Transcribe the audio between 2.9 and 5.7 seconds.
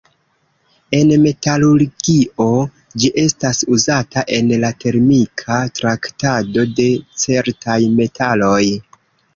ĝi estas uzata en la termika